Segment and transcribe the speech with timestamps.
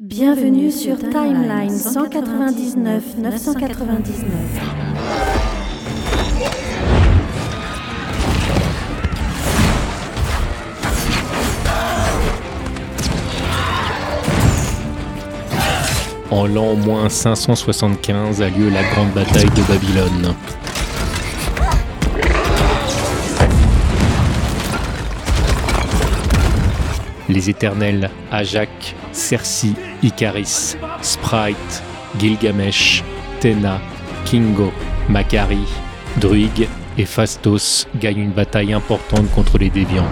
[0.00, 4.32] Bienvenue sur Timeline 199 999.
[16.30, 20.32] En l'an moins 575 a lieu la grande bataille de Babylone.
[27.28, 31.82] Les éternels Ajak, Cersei, Icaris, Sprite,
[32.18, 33.02] Gilgamesh,
[33.40, 33.80] Tena,
[34.24, 34.72] Kingo,
[35.08, 35.66] Makari,
[36.16, 40.08] Druig et Fastos gagnent une bataille importante contre les déviants.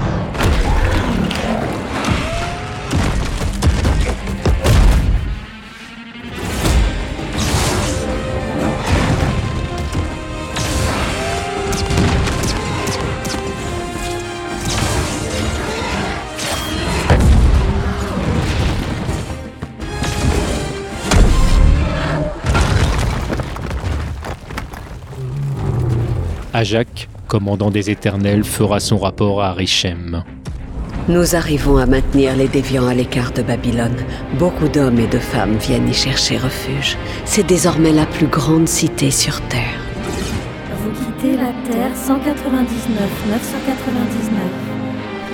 [26.56, 30.24] Ajak, commandant des éternels, fera son rapport à Richem.
[31.06, 33.98] Nous arrivons à maintenir les déviants à l'écart de Babylone.
[34.38, 36.96] Beaucoup d'hommes et de femmes viennent y chercher refuge.
[37.26, 39.80] C'est désormais la plus grande cité sur Terre.
[40.80, 42.64] Vous quittez la Terre 199
[43.28, 44.40] 999.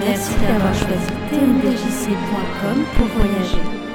[0.04, 3.91] Merci d'avoir choisi tmdjc.com pour voyager.